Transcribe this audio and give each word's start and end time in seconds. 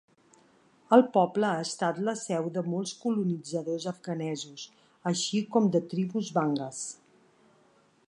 El 0.95 1.03
poble 1.17 1.45
ha 1.49 1.59
estat 1.65 1.99
la 2.07 2.15
seu 2.21 2.49
de 2.57 2.65
molts 2.71 2.95
colonitzadors 3.03 3.87
afganesos, 3.93 4.67
així 5.15 5.45
com 5.55 5.73
de 5.77 5.87
tribus 5.97 6.37
Bangash. 6.41 6.85